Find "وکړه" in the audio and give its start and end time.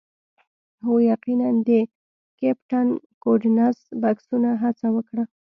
4.95-5.23